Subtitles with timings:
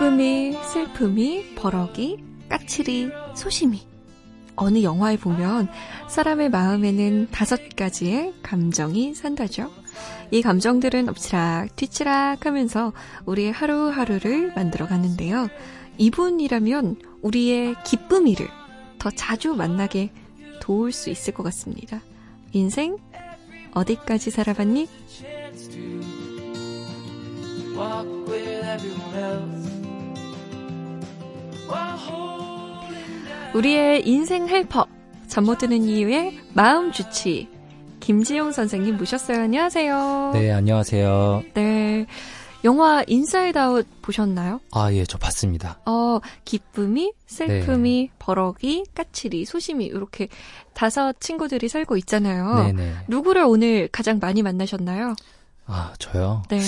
[0.00, 3.82] 기쁨이, 슬픔이, 버럭이, 까칠이, 소심이.
[4.56, 5.68] 어느 영화에 보면
[6.08, 9.70] 사람의 마음에는 다섯 가지의 감정이 산다죠.
[10.30, 12.94] 이 감정들은 엎치락 뒤치락 하면서
[13.26, 15.50] 우리의 하루하루를 만들어 가는데요.
[15.98, 18.48] 이분이라면 우리의 기쁨이를
[18.98, 20.12] 더 자주 만나게
[20.62, 22.00] 도울 수 있을 것 같습니다.
[22.52, 22.96] 인생
[23.74, 24.88] 어디까지 살아봤니?
[33.54, 34.86] 우리의 인생 헬퍼
[35.28, 37.48] 잠 못 드는 이유의 마음 주치
[38.00, 39.42] 김지용 선생님 모셨어요.
[39.42, 40.30] 안녕하세요.
[40.34, 41.42] 네, 안녕하세요.
[41.54, 42.06] 네.
[42.64, 44.60] 영화 인사이드 아웃 보셨나요?
[44.72, 45.78] 아, 예, 저 봤습니다.
[45.86, 48.16] 어, 기쁨이, 슬픔이, 네.
[48.18, 50.28] 버럭이, 까칠이, 소심이 이렇게
[50.74, 52.64] 다섯 친구들이 살고 있잖아요.
[52.66, 52.94] 네네.
[53.08, 55.14] 누구를 오늘 가장 많이 만나셨나요?
[55.66, 56.42] 아, 저요?
[56.50, 56.60] 네.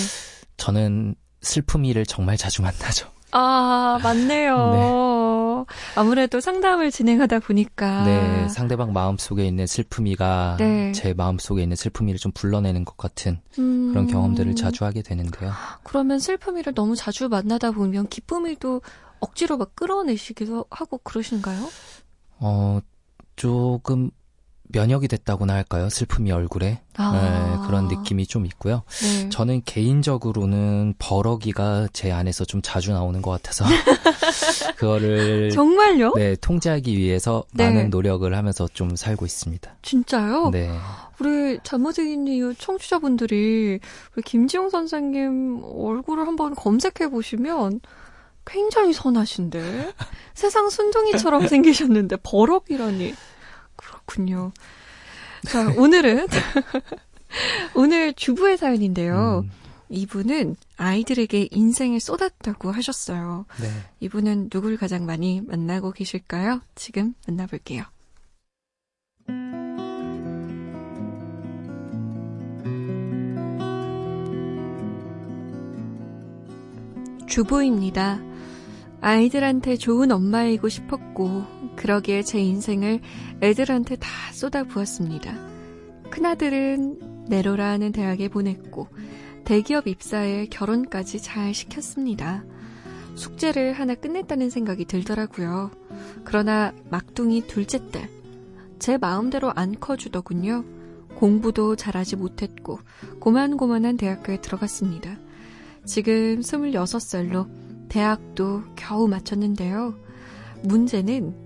[0.57, 3.07] 저는 슬픔이를 정말 자주 만나죠.
[3.35, 5.65] 아, 맞네요.
[5.67, 5.73] 네.
[5.95, 8.03] 아무래도 상담을 진행하다 보니까.
[8.05, 10.91] 네, 상대방 마음 속에 있는 슬픔이가 네.
[10.91, 13.89] 제 마음 속에 있는 슬픔이를 좀 불러내는 것 같은 음...
[13.89, 15.51] 그런 경험들을 자주 하게 되는데요.
[15.83, 18.81] 그러면 슬픔이를 너무 자주 만나다 보면 기쁨이도
[19.19, 21.69] 억지로 막 끌어내시기도 하고 그러신가요?
[22.39, 22.79] 어,
[23.35, 24.11] 조금
[24.73, 25.89] 면역이 됐다고나 할까요?
[25.89, 27.11] 슬픔이 얼굴에 아.
[27.61, 28.83] 네, 그런 느낌이 좀 있고요.
[29.01, 29.29] 네.
[29.29, 33.65] 저는 개인적으로는 버럭이가 제 안에서 좀 자주 나오는 것 같아서
[34.75, 36.13] 그거를 정말요?
[36.15, 37.67] 네 통제하기 위해서 네.
[37.67, 39.75] 많은 노력을 하면서 좀 살고 있습니다.
[39.81, 40.49] 진짜요?
[40.49, 40.69] 네.
[41.19, 41.59] 우리
[42.27, 43.79] 이유 청취자분들이
[44.15, 47.79] 우리 김지용 선생님 얼굴을 한번 검색해 보시면
[48.45, 49.93] 굉장히 선하신데
[50.33, 53.13] 세상 순둥이처럼 생기셨는데 버럭이라니.
[54.05, 54.51] 그렇군요.
[55.47, 56.27] 자, 오늘은
[57.75, 59.43] 오늘 주부의 사연인데요.
[59.45, 59.51] 음.
[59.89, 63.45] 이분은 아이들에게 인생을 쏟았다고 하셨어요.
[63.61, 63.67] 네.
[63.99, 66.61] 이분은 누굴 가장 많이 만나고 계실까요?
[66.73, 67.83] 지금 만나볼게요.
[77.27, 78.19] 주부입니다.
[79.01, 81.45] 아이들한테 좋은 엄마이고 싶었고,
[81.75, 83.01] 그러기에 제 인생을
[83.41, 85.35] 애들한테 다 쏟아부었습니다.
[86.09, 88.87] 큰아들은 네로라는 대학에 보냈고,
[89.43, 92.43] 대기업 입사에 결혼까지 잘 시켰습니다.
[93.15, 95.71] 숙제를 하나 끝냈다는 생각이 들더라고요.
[96.23, 98.09] 그러나 막둥이 둘째 딸,
[98.79, 100.63] 제 마음대로 안 커주더군요.
[101.15, 102.79] 공부도 잘하지 못했고,
[103.19, 105.17] 고만고만한 대학교에 들어갔습니다.
[105.85, 107.47] 지금 26살로
[107.89, 109.93] 대학도 겨우 마쳤는데요.
[110.63, 111.42] 문제는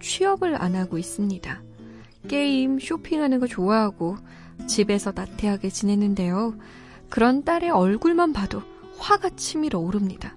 [0.00, 1.62] 취업을 안 하고 있습니다.
[2.28, 4.16] 게임, 쇼핑하는 거 좋아하고
[4.66, 6.54] 집에서 나태하게 지내는데요.
[7.08, 8.62] 그런 딸의 얼굴만 봐도
[8.98, 10.36] 화가 치밀어 오릅니다.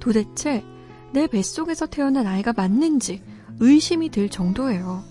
[0.00, 0.64] 도대체
[1.12, 3.22] 내 뱃속에서 태어난 아이가 맞는지
[3.60, 5.04] 의심이 들 정도예요.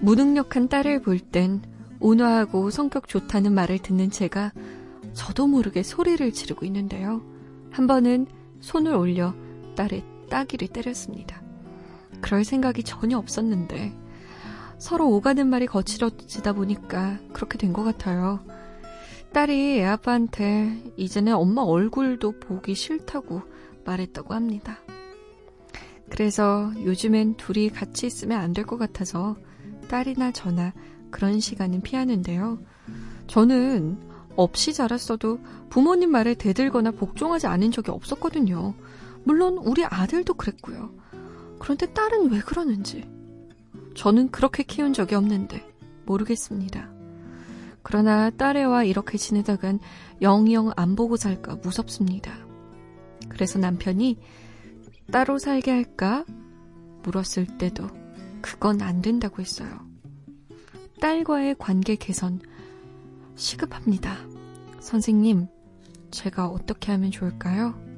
[0.00, 1.62] 무능력한 딸을 볼 땐
[2.00, 4.52] 온화하고 성격 좋다는 말을 듣는 제가
[5.12, 7.22] 저도 모르게 소리를 지르고 있는데요.
[7.70, 8.26] 한 번은
[8.60, 9.34] 손을 올려
[9.76, 11.42] 딸의 따귀를 때렸습니다.
[12.20, 13.92] 그럴 생각이 전혀 없었는데
[14.78, 18.40] 서로 오가는 말이 거칠어지다 보니까 그렇게 된 것 같아요.
[19.32, 23.42] 딸이 애 아빠한테 이제는 엄마 얼굴도 보기 싫다고
[23.84, 24.78] 말했다고 합니다.
[26.10, 29.36] 그래서 요즘엔 둘이 같이 있으면 안 될 것 같아서
[29.88, 30.72] 딸이나 저나
[31.10, 32.58] 그런 시간은 피하는데요.
[33.28, 33.98] 저는
[34.36, 35.38] 없이 자랐어도
[35.68, 38.74] 부모님 말에 대들거나 복종하지 않은 적이 없었거든요.
[39.24, 40.90] 물론 우리 아들도 그랬고요.
[41.60, 43.08] 그런데 딸은 왜 그러는지.
[43.94, 45.64] 저는 그렇게 키운 적이 없는데
[46.06, 46.90] 모르겠습니다.
[47.82, 49.78] 그러나 딸애와 이렇게 지내다간
[50.22, 52.32] 영영 안 보고 살까 무섭습니다.
[53.28, 54.18] 그래서 남편이
[55.12, 56.24] 따로 살게 할까
[57.02, 57.88] 물었을 때도
[58.40, 59.68] 그건 안 된다고 했어요.
[61.00, 62.40] 딸과의 관계 개선
[63.34, 64.16] 시급합니다.
[64.80, 65.46] 선생님,
[66.10, 67.89] 제가 어떻게 하면 좋을까요?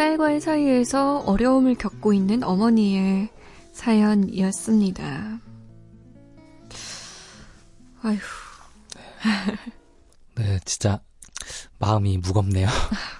[0.00, 3.28] 딸과의 사이에서 어려움을 겪고 있는 어머니의
[3.72, 5.40] 사연이었습니다.
[8.00, 8.18] 아휴.
[10.36, 11.02] 네, 진짜
[11.78, 12.66] 마음이 무겁네요.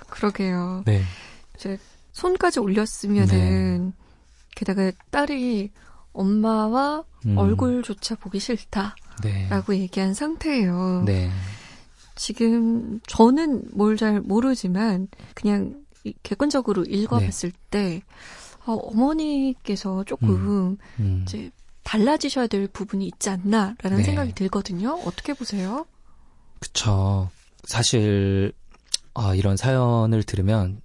[0.09, 0.85] 그러게요.
[0.87, 1.03] 네.
[1.55, 1.77] 이제
[2.12, 3.93] 손까지 올렸으면은 네.
[4.56, 5.73] 게다가 딸이
[6.15, 7.37] 엄마와 음.
[7.37, 9.79] 얼굴조차 보기 싫다라고 네.
[9.81, 11.03] 얘기한 상태예요.
[11.05, 11.31] 네.
[12.17, 15.75] 지금 저는 뭘 잘 모르지만 그냥
[16.23, 17.58] 객관적으로 읽어봤을 네.
[17.70, 18.02] 때
[18.67, 21.25] 어, 어머니께서 조금 음, 음.
[21.26, 21.50] 이제
[21.82, 24.02] 달라지셔야 될 부분이 있지 않나라는 네.
[24.02, 25.00] 생각이 들거든요.
[25.05, 25.87] 어떻게 보세요?
[26.61, 27.31] 그쵸.
[27.64, 28.52] 사실
[29.14, 30.82] 아, 이런 사연을 들으면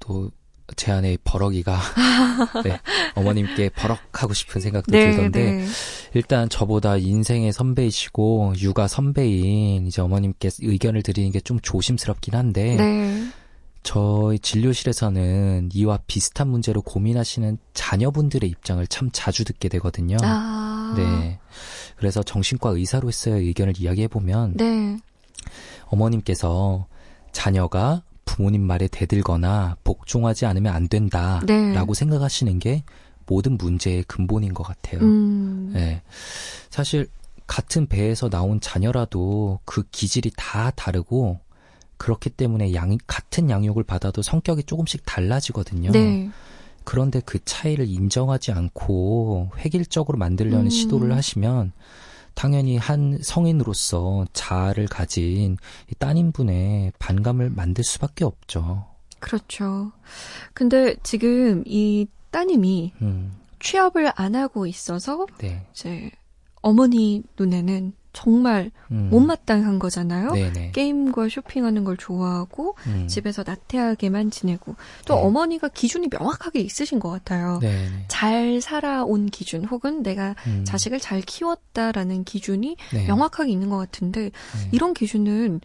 [0.00, 0.30] 또
[0.76, 1.78] 제 안에 버럭이가
[2.64, 2.80] 네,
[3.14, 5.66] 어머님께 버럭하고 싶은 생각도 네, 들던데 네.
[6.14, 13.26] 일단 저보다 인생의 선배이시고 육아 선배인 이제 어머님께 의견을 드리는 게 좀 조심스럽긴 한데 네.
[13.84, 20.16] 저희 진료실에서는 이와 비슷한 문제로 고민하시는 자녀분들의 입장을 참 자주 듣게 되거든요.
[20.22, 20.94] 아.
[20.96, 21.38] 네.
[21.96, 24.96] 그래서 정신과 의사로서의 의견을 이야기해 보면 네.
[25.84, 26.86] 어머님께서
[27.30, 31.94] 자녀가 부모님 말에 대들거나 복종하지 않으면 안 된다라고 네.
[31.94, 32.84] 생각하시는 게
[33.26, 35.00] 모든 문제의 근본인 것 같아요.
[35.02, 35.72] 음.
[35.74, 36.02] 네.
[36.70, 37.06] 사실
[37.46, 41.40] 같은 배에서 나온 자녀라도 그 기질이 다 다르고
[41.96, 45.90] 그렇기 때문에 양, 같은 양육을 받아도 성격이 조금씩 달라지거든요.
[45.92, 46.30] 네.
[46.84, 50.70] 그런데 그 차이를 인정하지 않고 획일적으로 만들려는 음.
[50.70, 51.72] 시도를 하시면
[52.34, 55.56] 당연히 한 성인으로서 자아를 가진
[55.90, 58.86] 이 따님분의 반감을 만들 수밖에 없죠.
[59.20, 59.92] 그렇죠.
[60.52, 63.32] 근데 지금 이 따님이 음.
[63.60, 65.66] 취업을 안 하고 있어서 네.
[65.72, 66.10] 이제
[66.60, 69.10] 어머니 눈에는 정말 음.
[69.10, 70.30] 못마땅한 거잖아요.
[70.30, 70.70] 네네.
[70.70, 73.06] 게임과 쇼핑하는 걸 좋아하고 음.
[73.08, 74.76] 집에서 나태하게만 지내고
[75.06, 75.20] 또 네.
[75.20, 77.58] 어머니가 기준이 명확하게 있으신 것 같아요.
[77.60, 78.06] 네네.
[78.08, 80.64] 잘 살아온 기준 혹은 내가 음.
[80.64, 83.06] 자식을 잘 키웠다라는 기준이 네.
[83.06, 84.30] 명확하게 있는 것 같은데 네.
[84.72, 85.60] 이런 기준은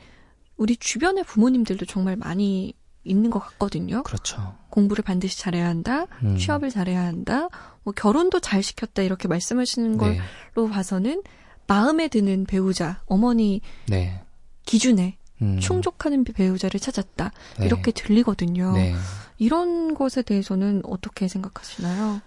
[0.57, 2.73] 우리 주변의 부모님들도 정말 많이
[3.05, 4.03] 있는 것 같거든요.
[4.03, 4.55] 그렇죠.
[4.69, 6.35] 공부를 반드시 잘해야 한다, 음.
[6.37, 7.47] 취업을 잘해야 한다,
[7.83, 10.19] 뭐 결혼도 잘 시켰다 이렇게 말씀하시는 네.
[10.53, 11.23] 걸로 봐서는
[11.69, 14.21] 마음에 드는 배우자, 어머니 네.
[14.65, 15.59] 기준에 음.
[15.59, 17.31] 충족하는 배우자를 찾았다.
[17.59, 17.65] 네.
[17.65, 18.73] 이렇게 들리거든요.
[18.73, 18.93] 네.
[19.37, 22.19] 이런 것에 대해서는 어떻게 생각하시나요?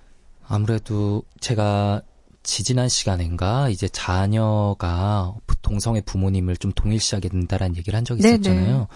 [0.47, 2.01] 아무래도 제가
[2.43, 8.89] 지지난 시간인가 이제 자녀가 동성애 부모님을 좀 동일시하게 된다라는 얘기를 한 적이 있었잖아요.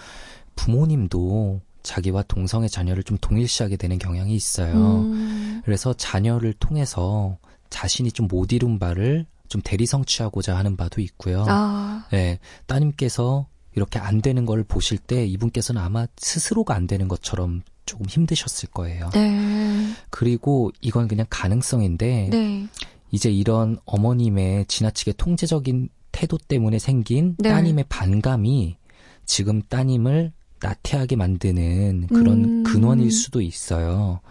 [0.55, 4.73] 부모님도 자기와 동성애 자녀를 좀 동일시하게 되는 경향이 있어요.
[4.73, 5.61] 음.
[5.63, 7.37] 그래서 자녀를 통해서
[7.69, 11.45] 자신이 좀 못 이룬 바를 좀 대리 성취하고자 하는 바도 있고요.
[11.47, 12.05] 아.
[12.11, 18.05] 네, 따님께서 이렇게 안 되는 걸 보실 때 이분께서는 아마 스스로가 안 되는 것처럼 조금
[18.07, 19.09] 힘드셨을 거예요.
[19.13, 19.91] 네.
[20.09, 22.67] 그리고 이건 그냥 가능성인데 네.
[23.11, 27.49] 이제 이런 어머님의 지나치게 통제적인 태도 때문에 생긴 네.
[27.49, 28.77] 따님의 반감이
[29.25, 32.63] 지금 따님을 나태하게 만드는 그런 음.
[32.63, 34.21] 근원일 수도 있어요.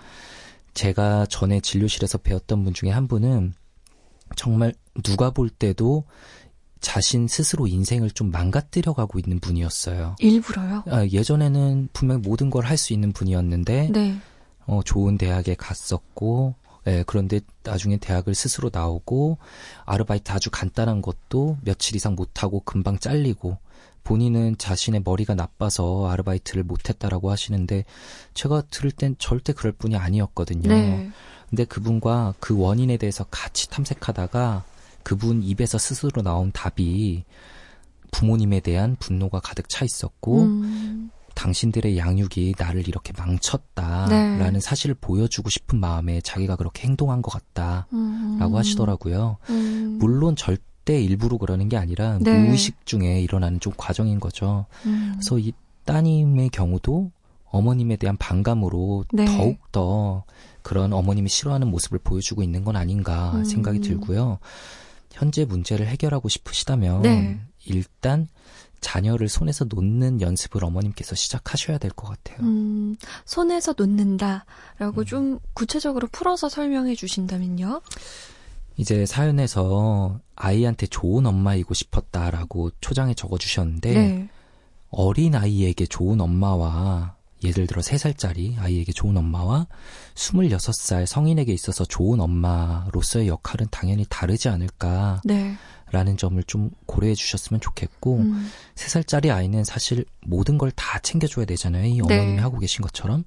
[0.75, 3.55] 제가 전에 진료실에서 배웠던 분 중에 한 분은
[4.35, 6.05] 정말 누가 볼 때도
[6.81, 10.17] 자신 스스로 인생을 좀 망가뜨려 가고 있는 분이었어요.
[10.19, 10.85] 일부러요?
[10.87, 14.17] 아, 예전에는 분명 모든 걸 할 수 있는 분이었는데, 네.
[14.67, 16.55] 어, 좋은 대학에 갔었고,
[16.87, 19.39] 예, 그런데 나중에 대학을 스스로 나오고,
[19.85, 23.59] 아르바이트 아주 간단한 것도 며칠 이상 못하고 금방 잘리고,
[24.05, 27.85] 본인은 자신의 머리가 나빠서 아르바이트를 못했다라고 하시는데,
[28.35, 30.69] 제가 들을 땐 절대 그럴 뿐이 아니었거든요.
[30.69, 31.11] 네.
[31.49, 34.65] 근데 그분과 그 원인에 대해서 같이 탐색하다가
[35.03, 37.25] 그분 입에서 스스로 나온 답이
[38.11, 41.11] 부모님에 대한 분노가 가득 차 있었고 음.
[41.37, 44.61] 당신들의 양육이 나를 이렇게 망쳤다라는 네.
[44.61, 48.55] 사실을 보여주고 싶은 마음에 자기가 그렇게 행동한 것 같다라고 음.
[48.55, 49.37] 하시더라고요.
[49.51, 49.99] 음.
[50.01, 52.43] 물론 절대 일부러 그러는 게 아니라 네.
[52.43, 54.65] 무의식 중에 일어나는 좀 과정인 거죠.
[54.87, 55.13] 음.
[55.15, 55.53] 그래서 이
[55.85, 57.13] 따님의 경우도
[57.51, 59.25] 어머님에 대한 반감으로 네.
[59.25, 60.25] 더욱 더
[60.63, 63.45] 그런 어머님이 싫어하는 모습을 보여주고 있는 건 아닌가 음.
[63.45, 64.39] 생각이 들고요.
[65.13, 67.41] 현재 문제를 해결하고 싶으시다면 네.
[67.65, 68.29] 일단
[68.81, 72.47] 자녀를 손에서 놓는 연습을 어머님께서 시작하셔야 될 것 같아요.
[72.47, 75.05] 음, 손에서 놓는다라고 음.
[75.07, 77.81] 좀 구체적으로 풀어서 설명해 주신다면요?
[78.77, 84.29] 이제 사연에서 아이한테 좋은 엄마이고 싶었다라고 초장에 적어 주셨는데 네.
[84.91, 89.67] 어린 아이에게 좋은 엄마와 예를 들어 3살짜리 아이에게 좋은 엄마와
[90.15, 95.21] 26살 성인에게 있어서 좋은 엄마로서의 역할은 당연히 다르지 않을까.
[95.25, 95.55] 네.
[95.93, 98.51] 라는 점을 좀 고려해 주셨으면 좋겠고, 음.
[98.75, 101.85] 3살짜리 아이는 사실 모든 걸 다 챙겨줘야 되잖아요.
[101.87, 102.39] 이 어머님이 네.
[102.39, 103.23] 하고 계신 것처럼.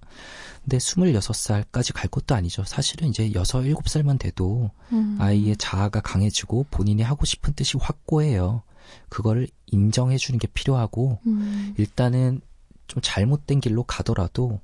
[0.64, 2.66] 근데 26살까지 갈 것도 아니죠.
[2.66, 5.16] 사실은 이제 6, 7살만 돼도 음.
[5.20, 8.64] 아이의 자아가 강해지고 본인이 하고 싶은 뜻이 확고해요.
[9.08, 11.74] 그거를 인정해 주는 게 필요하고, 음.
[11.78, 12.42] 일단은
[12.90, 14.60] 좀 잘못된 길로 가더라도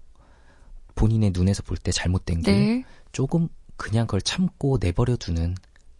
[0.95, 2.83] 본인의 눈에서 볼 때 잘못된 길 네.
[3.13, 5.55] 조금 그냥 그걸 참고 내버려 두는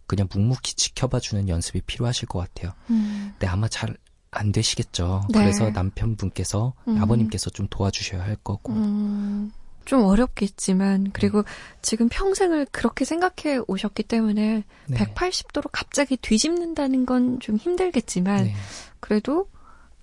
[0.07, 2.73] 그냥 묵묵히 지켜봐 주는 연습이 필요하실 것 같아요.
[2.89, 3.29] 음.
[3.33, 3.95] 근데 아마 잘
[4.35, 5.23] 안 되시겠죠.
[5.29, 5.39] 네.
[5.39, 7.01] 그래서 남편분께서 음.
[7.01, 8.73] 아버님께서 좀 도와주셔야 할 거고.
[8.73, 9.51] 음.
[9.85, 11.49] 좀 어렵겠지만 그리고 네.
[11.81, 14.97] 지금 평생을 그렇게 생각해 오셨기 때문에 네.
[14.97, 18.55] 180도로 갑자기 뒤집는다는 건 좀 힘들겠지만 네.
[18.99, 19.47] 그래도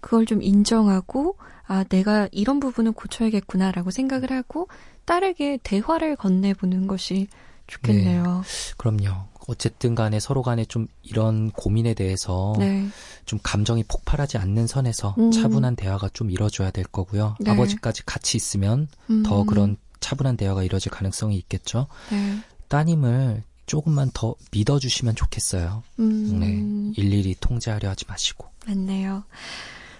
[0.00, 4.68] 그걸 좀 인정하고 아 내가 이런 부분은 고쳐야겠구나라고 생각을 하고
[5.04, 7.28] 딸에게 대화를 건네보는 것이
[7.66, 8.22] 좋겠네요.
[8.22, 8.74] 네.
[8.76, 9.32] 그럼요.
[9.48, 12.86] 어쨌든 간에 서로 간에 좀 이런 고민에 대해서 네.
[13.24, 15.30] 좀 감정이 폭발하지 않는 선에서 음.
[15.32, 17.36] 차분한 대화가 좀 이뤄져야 될 거고요.
[17.40, 17.50] 네.
[17.50, 19.22] 아버지까지 같이 있으면 음.
[19.24, 21.86] 더 그런 차분한 대화가 이뤄질 가능성이 있겠죠.
[22.10, 22.38] 네.
[22.68, 25.82] 따님을 조금만 더 믿어주시면 좋겠어요.
[25.98, 26.38] 음.
[26.38, 27.02] 네.
[27.02, 28.46] 일일이 통제하려 하지 마시고.
[28.66, 29.24] 맞네요.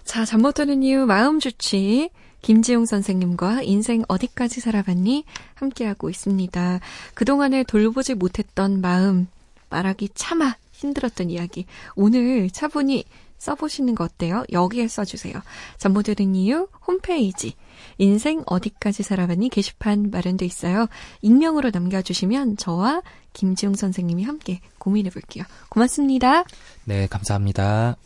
[0.05, 2.11] 자, 잠 못 드는 이유 마음 주치.
[2.43, 5.25] 김지용 선생님과 인생 어디까지 살아봤니?
[5.55, 6.81] 함께하고 있습니다.
[7.15, 9.29] 그동안에 돌보지 못했던 마음,
[9.71, 11.67] 말하기 차마 힘들었던 이야기.
[11.95, 13.05] 오늘 차분히
[13.39, 14.45] 써보시는 거 어때요?
[14.53, 15.35] 여기에 써주세요.
[15.79, 17.55] 잠못 들은 이유 홈페이지
[17.99, 20.89] 인생 어디까지 살아봤니 게시판 마련돼 있어요.
[21.23, 25.45] 익명으로 남겨주시면 저와 김지용 선생님이 함께 고민해 볼게요.
[25.69, 26.45] 고맙습니다.
[26.85, 27.97] 네, 감사합니다.